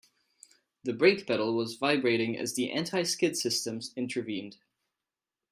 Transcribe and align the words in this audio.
The 0.83 0.93
brake 0.93 1.27
pedal 1.27 1.53
was 1.55 1.75
vibrating 1.75 2.35
as 2.35 2.55
the 2.55 2.71
anti-skid 2.71 3.37
system 3.37 3.81
intervened. 3.95 4.57